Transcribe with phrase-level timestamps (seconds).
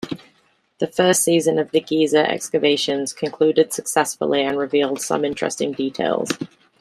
[0.79, 6.29] The first season of the Gezer excavations concluded successfully and revealed some interesting details.